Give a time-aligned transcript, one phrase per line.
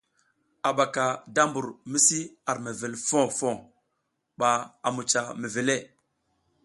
[0.67, 1.05] A ɓaka
[1.35, 2.19] da mbur mi si
[2.49, 3.57] ar mewel foh foh
[4.39, 4.49] ɓa
[4.85, 5.75] a mucah mewele.